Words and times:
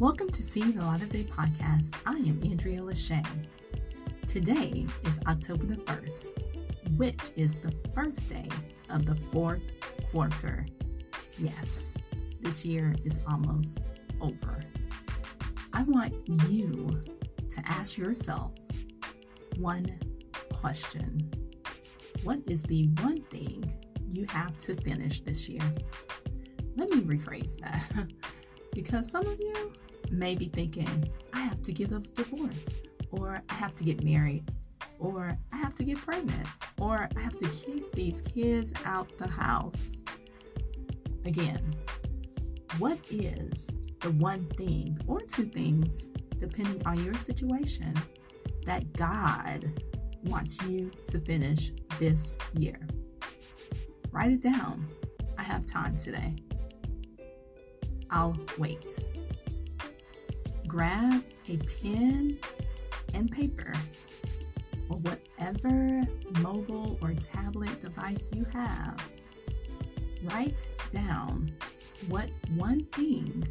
Welcome 0.00 0.30
to 0.30 0.42
See 0.44 0.62
the 0.62 0.80
Light 0.84 1.02
of 1.02 1.08
Day 1.08 1.24
podcast. 1.24 1.92
I 2.06 2.12
am 2.12 2.40
Andrea 2.44 2.78
Lachey. 2.78 3.26
Today 4.28 4.86
is 5.02 5.18
October 5.26 5.66
the 5.66 5.74
1st, 5.74 6.96
which 6.96 7.32
is 7.34 7.56
the 7.56 7.74
first 7.96 8.28
day 8.28 8.48
of 8.90 9.06
the 9.06 9.16
fourth 9.32 9.60
quarter. 10.12 10.66
Yes, 11.36 11.98
this 12.40 12.64
year 12.64 12.94
is 13.04 13.18
almost 13.28 13.80
over. 14.20 14.60
I 15.72 15.82
want 15.82 16.14
you 16.48 17.00
to 17.50 17.62
ask 17.66 17.98
yourself 17.98 18.52
one 19.56 19.98
question 20.52 21.28
What 22.22 22.38
is 22.46 22.62
the 22.62 22.86
one 23.00 23.22
thing 23.32 23.68
you 24.08 24.26
have 24.26 24.56
to 24.58 24.74
finish 24.76 25.22
this 25.22 25.48
year? 25.48 25.72
Let 26.76 26.88
me 26.90 27.00
rephrase 27.00 27.58
that 27.58 27.82
because 28.72 29.10
some 29.10 29.26
of 29.26 29.40
you 29.40 29.72
may 30.10 30.34
be 30.34 30.46
thinking, 30.48 31.10
I 31.32 31.40
have 31.40 31.62
to 31.62 31.72
get 31.72 31.92
a 31.92 32.00
divorce, 32.00 32.68
or 33.10 33.42
I 33.48 33.54
have 33.54 33.74
to 33.76 33.84
get 33.84 34.02
married, 34.02 34.50
or 34.98 35.36
I 35.52 35.56
have 35.56 35.74
to 35.76 35.84
get 35.84 35.98
pregnant, 35.98 36.46
or 36.80 37.08
I 37.16 37.20
have 37.20 37.36
to 37.36 37.48
kick 37.48 37.92
these 37.92 38.20
kids 38.22 38.72
out 38.84 39.16
the 39.18 39.28
house. 39.28 40.02
Again, 41.24 41.74
what 42.78 42.98
is 43.10 43.70
the 44.00 44.10
one 44.12 44.46
thing 44.56 44.98
or 45.06 45.20
two 45.20 45.46
things, 45.46 46.10
depending 46.36 46.84
on 46.86 47.04
your 47.04 47.14
situation, 47.14 47.94
that 48.64 48.92
God 48.92 49.82
wants 50.24 50.60
you 50.62 50.90
to 51.08 51.20
finish 51.20 51.72
this 51.98 52.38
year? 52.54 52.80
Write 54.10 54.32
it 54.32 54.42
down. 54.42 54.88
I 55.36 55.42
have 55.42 55.66
time 55.66 55.96
today. 55.96 56.36
I'll 58.10 58.36
wait 58.58 58.98
grab 60.68 61.24
a 61.48 61.56
pen 61.56 62.38
and 63.14 63.30
paper 63.30 63.72
or 64.90 64.98
whatever 64.98 66.02
mobile 66.40 66.98
or 67.00 67.14
tablet 67.14 67.80
device 67.80 68.28
you 68.34 68.44
have. 68.52 69.02
Write 70.24 70.68
down 70.90 71.50
what 72.08 72.28
one 72.54 72.84
thing 72.92 73.46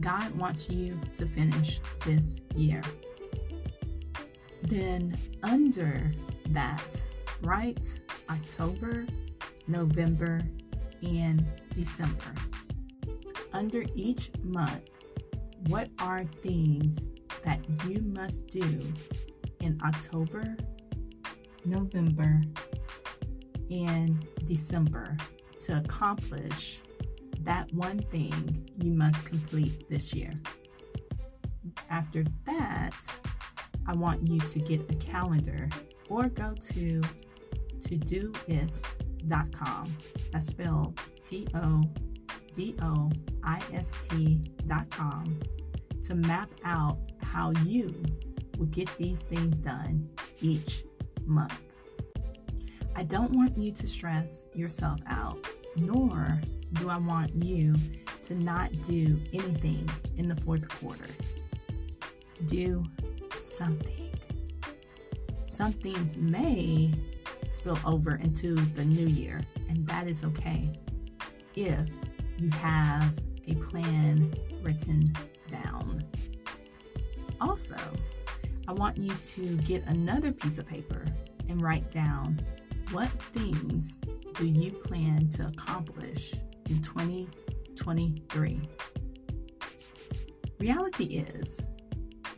God 0.00 0.34
wants 0.36 0.70
you 0.70 0.98
to 1.16 1.26
finish 1.26 1.80
this 2.04 2.40
year. 2.56 2.82
Then, 4.62 5.16
under 5.42 6.10
that, 6.48 7.04
write 7.42 8.00
October, 8.30 9.06
November, 9.66 10.40
and 11.02 11.46
December. 11.74 12.34
Under 13.52 13.84
each 13.94 14.30
month, 14.42 14.88
what 15.68 15.88
are 15.98 16.24
things 16.42 17.08
that 17.44 17.60
you 17.88 18.00
must 18.02 18.48
do 18.48 18.80
in 19.60 19.78
October, 19.84 20.56
November, 21.64 22.42
and 23.70 24.26
December 24.44 25.16
to 25.60 25.78
accomplish 25.78 26.80
that 27.40 27.72
one 27.72 27.98
thing 27.98 28.68
you 28.82 28.92
must 28.92 29.24
complete 29.24 29.88
this 29.88 30.12
year? 30.14 30.34
After 31.88 32.24
that, 32.44 32.94
I 33.86 33.94
want 33.94 34.26
you 34.28 34.40
to 34.40 34.58
get 34.58 34.80
a 34.90 34.94
calendar 34.96 35.68
or 36.08 36.28
go 36.28 36.54
to 36.54 37.02
todoist.com. 37.78 38.76
That's 40.32 40.46
spelled 40.46 41.00
T 41.22 41.46
O 41.54 41.82
D 42.54 42.76
O 42.82 43.10
I 43.42 43.60
S 43.72 43.96
T.com 44.08 45.40
to 46.02 46.14
map 46.14 46.50
out 46.64 46.98
how 47.22 47.50
you 47.64 47.94
will 48.56 48.66
get 48.66 48.88
these 48.96 49.22
things 49.22 49.58
done 49.58 50.08
each 50.40 50.84
month. 51.26 51.60
I 52.94 53.02
don't 53.02 53.32
want 53.32 53.58
you 53.58 53.72
to 53.72 53.86
stress 53.86 54.46
yourself 54.54 55.00
out, 55.08 55.44
nor 55.76 56.40
do 56.74 56.88
I 56.88 56.96
want 56.96 57.32
you 57.42 57.74
to 58.22 58.34
not 58.34 58.70
do 58.82 59.20
anything 59.32 59.88
in 60.16 60.28
the 60.28 60.36
fourth 60.36 60.68
quarter. 60.68 61.06
Do 62.46 62.84
something. 63.36 64.12
Some 65.44 65.72
things 65.72 66.16
may 66.16 66.92
spill 67.52 67.78
over 67.84 68.16
into 68.16 68.54
the 68.54 68.84
new 68.84 69.06
year, 69.06 69.42
and 69.68 69.86
that 69.88 70.06
is 70.06 70.24
okay 70.24 70.70
if 71.56 71.90
you 72.44 72.50
have 72.50 73.18
a 73.48 73.54
plan 73.54 74.34
written 74.62 75.10
down. 75.48 76.04
Also, 77.40 77.76
I 78.68 78.72
want 78.74 78.98
you 78.98 79.14
to 79.14 79.56
get 79.62 79.82
another 79.86 80.30
piece 80.30 80.58
of 80.58 80.66
paper 80.66 81.06
and 81.48 81.62
write 81.62 81.90
down 81.90 82.38
what 82.90 83.08
things 83.32 83.96
do 84.34 84.46
you 84.46 84.72
plan 84.72 85.28
to 85.30 85.46
accomplish 85.46 86.34
in 86.68 86.82
2023. 86.82 88.60
Reality 90.58 91.04
is, 91.04 91.68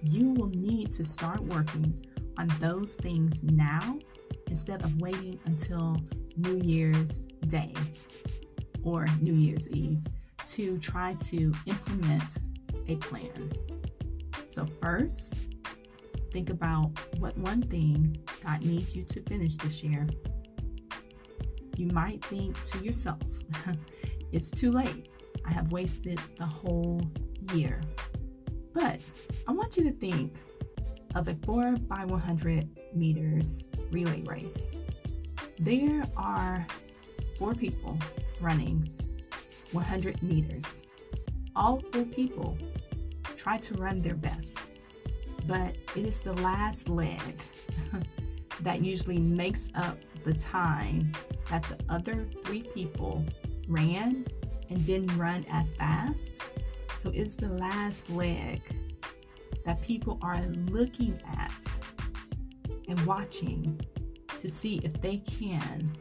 you 0.02 0.30
will 0.34 0.50
need 0.50 0.92
to 0.92 1.02
start 1.02 1.40
working 1.40 1.98
on 2.38 2.46
those 2.60 2.94
things 2.94 3.42
now 3.42 3.98
instead 4.46 4.84
of 4.84 5.00
waiting 5.00 5.40
until 5.46 5.96
New 6.36 6.60
Year's 6.62 7.18
Day 7.48 7.74
or 8.86 9.06
New 9.20 9.34
Year's 9.34 9.68
Eve 9.68 10.06
to 10.46 10.78
try 10.78 11.14
to 11.14 11.52
implement 11.66 12.38
a 12.86 12.94
plan. 12.96 13.52
So, 14.48 14.66
first, 14.80 15.34
think 16.32 16.50
about 16.50 16.92
what 17.18 17.36
one 17.36 17.62
thing 17.62 18.16
God 18.44 18.64
needs 18.64 18.94
you 18.96 19.02
to 19.04 19.20
finish 19.22 19.56
this 19.56 19.82
year. 19.82 20.06
You 21.76 21.88
might 21.88 22.24
think 22.24 22.62
to 22.64 22.78
yourself, 22.78 23.20
it's 24.32 24.50
too 24.50 24.70
late. 24.70 25.08
I 25.44 25.50
have 25.50 25.72
wasted 25.72 26.20
the 26.38 26.46
whole 26.46 27.00
year. 27.52 27.82
But 28.72 29.00
I 29.48 29.52
want 29.52 29.76
you 29.76 29.84
to 29.84 29.92
think 29.92 30.34
of 31.14 31.28
a 31.28 31.34
4 31.44 31.76
by 31.88 32.04
100 32.04 32.68
meters 32.94 33.66
relay 33.90 34.22
race. 34.22 34.76
There 35.58 36.02
are 36.16 36.66
four 37.38 37.54
people 37.54 37.98
running 38.40 38.88
100 39.72 40.22
meters. 40.22 40.84
All 41.54 41.80
four 41.92 42.04
people 42.04 42.56
try 43.36 43.58
to 43.58 43.74
run 43.74 44.00
their 44.00 44.14
best, 44.14 44.70
but 45.46 45.76
it 45.94 46.06
is 46.06 46.18
the 46.18 46.34
last 46.34 46.88
leg 46.88 47.20
that 48.60 48.82
usually 48.82 49.18
makes 49.18 49.70
up 49.74 49.98
the 50.24 50.32
time 50.32 51.12
that 51.50 51.62
the 51.64 51.78
other 51.88 52.28
three 52.44 52.62
people 52.62 53.24
ran 53.68 54.24
and 54.70 54.84
didn't 54.84 55.16
run 55.16 55.44
as 55.50 55.72
fast. 55.72 56.42
So 56.98 57.10
it's 57.14 57.36
the 57.36 57.48
last 57.48 58.10
leg 58.10 58.60
that 59.64 59.82
people 59.82 60.18
are 60.22 60.40
looking 60.70 61.20
at 61.36 61.80
and 62.88 63.00
watching 63.06 63.80
to 64.38 64.48
see 64.48 64.80
if 64.82 65.00
they 65.00 65.18
can 65.18 65.92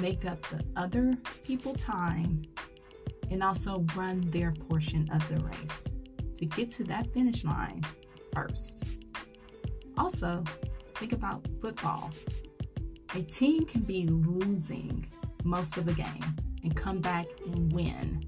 make 0.00 0.24
up 0.24 0.40
the 0.48 0.64
other 0.76 1.16
people 1.44 1.74
time 1.74 2.42
and 3.30 3.42
also 3.42 3.84
run 3.94 4.20
their 4.30 4.52
portion 4.52 5.08
of 5.12 5.26
the 5.28 5.36
race 5.40 5.94
to 6.36 6.46
get 6.46 6.70
to 6.70 6.84
that 6.84 7.12
finish 7.12 7.44
line 7.44 7.82
first. 8.32 8.84
Also, 9.96 10.44
think 10.96 11.12
about 11.12 11.46
football. 11.60 12.10
A 13.14 13.22
team 13.22 13.64
can 13.66 13.82
be 13.82 14.06
losing 14.06 15.06
most 15.44 15.76
of 15.76 15.86
the 15.86 15.92
game 15.92 16.36
and 16.62 16.74
come 16.76 17.00
back 17.00 17.26
and 17.46 17.72
win. 17.72 18.24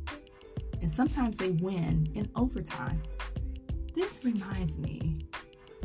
And 0.81 0.91
sometimes 0.91 1.37
they 1.37 1.51
win 1.51 2.11
in 2.15 2.29
overtime. 2.37 3.03
This 3.95 4.25
reminds 4.25 4.79
me 4.79 5.27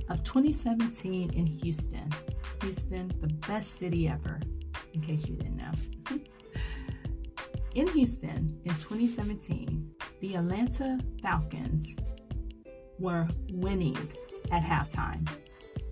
of 0.09 0.23
2017 0.23 1.33
in 1.33 1.45
Houston. 1.45 2.09
Houston, 2.61 3.11
the 3.19 3.27
best 3.47 3.73
city 3.73 4.07
ever, 4.07 4.39
in 4.95 5.01
case 5.01 5.27
you 5.27 5.35
didn't 5.35 5.57
know. 5.57 5.71
in 7.75 7.87
Houston 7.89 8.59
in 8.63 8.73
2017, 8.75 9.91
the 10.21 10.35
Atlanta 10.35 10.99
Falcons 11.21 11.97
were 12.97 13.27
winning 13.51 13.97
at 14.51 14.63
halftime. 14.63 15.29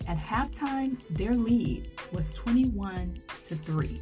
At 0.07 0.17
halftime, 0.17 0.97
their 1.11 1.33
lead 1.35 1.91
was 2.11 2.31
21 2.31 3.21
to 3.43 3.55
3. 3.55 4.01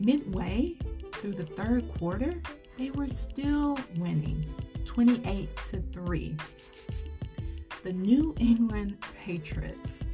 Midway 0.00 0.76
through 1.12 1.34
the 1.34 1.46
third 1.46 1.88
quarter, 1.98 2.42
they 2.76 2.90
were 2.90 3.08
still 3.08 3.78
winning 3.96 4.44
28 4.84 5.56
to 5.56 5.82
3. 5.92 6.36
The 7.82 7.92
New 7.92 8.34
England 8.38 8.98
Patriots 9.24 10.04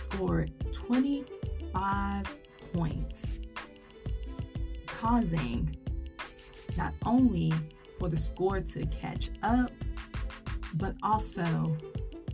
scored 0.00 0.52
25 0.72 2.36
points, 2.74 3.40
causing 5.00 5.76
not 6.76 6.92
only 7.04 7.52
for 7.98 8.08
the 8.08 8.16
score 8.16 8.60
to 8.60 8.86
catch 8.86 9.30
up, 9.42 9.70
but 10.74 10.94
also 11.02 11.76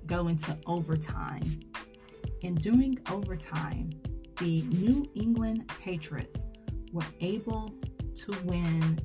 go 0.07 0.29
into 0.29 0.57
overtime. 0.67 1.61
And 2.43 2.59
during 2.59 2.99
overtime, 3.11 3.91
the 4.39 4.63
New 4.63 5.09
England 5.15 5.71
Patriots 5.81 6.45
were 6.93 7.05
able 7.21 7.75
to 8.15 8.33
win 8.45 8.99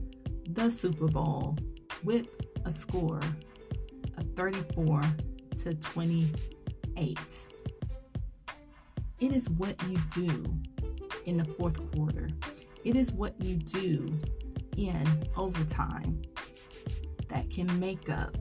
the 0.49 0.69
Super 0.69 1.07
Bowl 1.07 1.57
with 2.03 2.27
a 2.63 2.71
score 2.71 3.21
of 4.17 4.25
34 4.35 5.01
to 5.57 5.73
28. 5.73 7.47
It 9.19 9.31
is 9.31 9.49
what 9.49 9.81
you 9.89 9.97
do 10.13 10.59
in 11.25 11.37
the 11.37 11.45
fourth 11.45 11.79
quarter. 11.91 12.29
It 12.85 12.95
is 12.95 13.11
what 13.11 13.33
you 13.43 13.57
do 13.57 14.17
in 14.77 15.27
overtime 15.35 16.21
that 17.29 17.49
can 17.49 17.79
make 17.79 18.09
up 18.11 18.37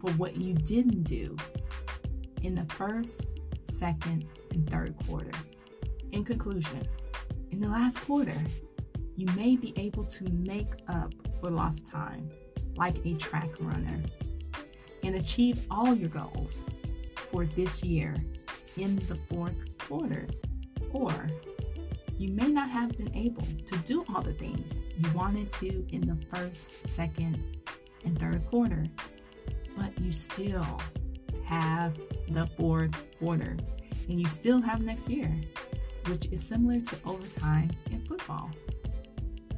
for 0.00 0.10
what 0.12 0.36
you 0.36 0.54
didn't 0.54 1.04
do 1.04 1.36
in 2.40 2.54
the 2.54 2.64
first, 2.74 3.38
second, 3.60 4.24
and 4.50 4.68
third 4.68 4.96
quarter. 5.06 5.30
In 6.12 6.24
conclusion, 6.24 6.82
in 7.50 7.58
the 7.58 7.68
last 7.68 8.00
quarter, 8.00 8.34
you 9.14 9.26
may 9.36 9.56
be 9.56 9.74
able 9.76 10.04
to 10.04 10.24
make 10.30 10.72
up 10.88 11.12
for 11.38 11.50
lost 11.50 11.86
time 11.86 12.30
like 12.76 12.96
a 13.04 13.14
track 13.16 13.50
runner 13.60 14.02
and 15.02 15.16
achieve 15.16 15.66
all 15.70 15.94
your 15.94 16.08
goals 16.08 16.64
for 17.30 17.44
this 17.44 17.84
year 17.84 18.16
in 18.78 18.96
the 19.06 19.16
fourth 19.28 19.56
quarter. 19.78 20.26
Or 20.92 21.28
you 22.22 22.28
may 22.28 22.46
not 22.46 22.70
have 22.70 22.96
been 22.96 23.12
able 23.16 23.42
to 23.66 23.76
do 23.78 24.04
all 24.14 24.22
the 24.22 24.32
things 24.32 24.84
you 24.96 25.10
wanted 25.10 25.50
to 25.50 25.84
in 25.90 26.06
the 26.06 26.16
first, 26.26 26.70
second, 26.86 27.42
and 28.04 28.16
third 28.16 28.46
quarter, 28.48 28.86
but 29.74 29.90
you 29.98 30.12
still 30.12 30.80
have 31.44 31.98
the 32.28 32.46
fourth 32.56 32.94
quarter 33.18 33.56
and 34.08 34.20
you 34.20 34.28
still 34.28 34.60
have 34.60 34.82
next 34.82 35.08
year, 35.08 35.34
which 36.06 36.26
is 36.26 36.40
similar 36.40 36.78
to 36.78 36.96
overtime 37.04 37.68
in 37.90 38.00
football. 38.06 38.52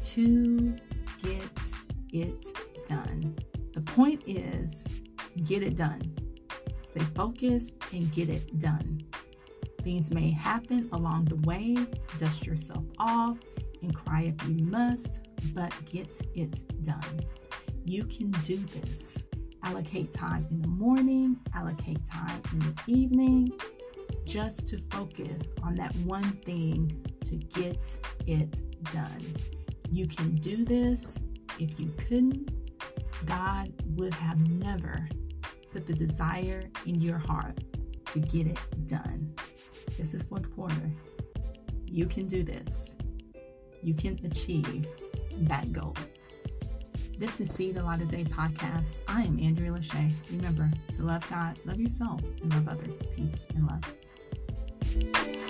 To 0.00 0.74
get 1.18 1.66
it 2.14 2.46
done. 2.86 3.36
The 3.74 3.82
point 3.82 4.22
is 4.26 4.88
get 5.44 5.62
it 5.62 5.76
done. 5.76 6.16
Stay 6.80 7.04
focused 7.14 7.74
and 7.92 8.10
get 8.10 8.30
it 8.30 8.58
done. 8.58 9.02
Things 9.84 10.10
may 10.10 10.30
happen 10.30 10.88
along 10.92 11.26
the 11.26 11.36
way. 11.46 11.76
Dust 12.16 12.46
yourself 12.46 12.84
off 12.98 13.38
and 13.82 13.94
cry 13.94 14.34
if 14.34 14.48
you 14.48 14.64
must, 14.64 15.28
but 15.52 15.72
get 15.84 16.22
it 16.34 16.62
done. 16.82 17.20
You 17.84 18.04
can 18.06 18.30
do 18.30 18.56
this. 18.56 19.26
Allocate 19.62 20.10
time 20.10 20.46
in 20.50 20.62
the 20.62 20.68
morning, 20.68 21.36
allocate 21.54 22.04
time 22.04 22.40
in 22.52 22.58
the 22.60 22.74
evening, 22.86 23.52
just 24.24 24.66
to 24.68 24.78
focus 24.90 25.50
on 25.62 25.74
that 25.74 25.94
one 25.96 26.32
thing 26.44 27.04
to 27.24 27.36
get 27.36 27.98
it 28.26 28.62
done. 28.90 29.22
You 29.90 30.06
can 30.06 30.34
do 30.36 30.64
this. 30.64 31.20
If 31.58 31.78
you 31.78 31.92
couldn't, 31.98 32.50
God 33.26 33.72
would 33.96 34.14
have 34.14 34.48
never 34.48 35.08
put 35.72 35.86
the 35.86 35.94
desire 35.94 36.70
in 36.86 36.96
your 36.96 37.18
heart 37.18 37.58
to 38.06 38.20
get 38.20 38.46
it 38.46 38.58
done. 38.86 39.34
This 39.96 40.14
is 40.14 40.22
fourth 40.22 40.54
quarter. 40.54 40.90
You 41.86 42.06
can 42.06 42.26
do 42.26 42.42
this. 42.42 42.96
You 43.82 43.94
can 43.94 44.18
achieve 44.24 44.86
that 45.42 45.72
goal. 45.72 45.96
This 47.16 47.40
is 47.40 47.50
See 47.50 47.70
the 47.70 47.82
Light 47.82 48.02
of 48.02 48.08
Day 48.08 48.24
podcast. 48.24 48.96
I 49.06 49.22
am 49.22 49.38
Andrea 49.38 49.70
Lachey. 49.70 50.12
Remember 50.32 50.68
to 50.92 51.02
love 51.02 51.28
God, 51.30 51.58
love 51.64 51.80
yourself, 51.80 52.20
and 52.42 52.52
love 52.52 52.68
others. 52.68 53.02
Peace 53.16 53.46
and 53.54 53.66
love. 53.66 55.43